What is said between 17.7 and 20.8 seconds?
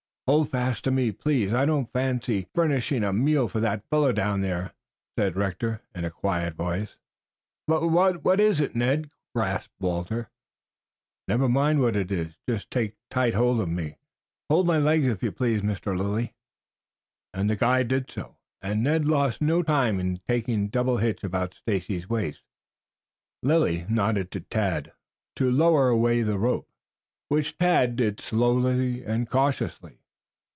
did so, and Ned lost no time in taking a